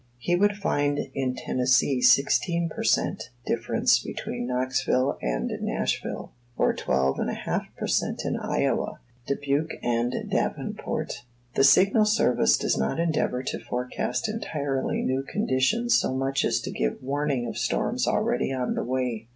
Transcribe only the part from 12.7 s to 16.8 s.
not endeavor to forecast entirely new conditions so much as to